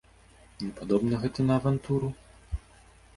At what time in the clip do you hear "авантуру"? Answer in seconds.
1.61-2.09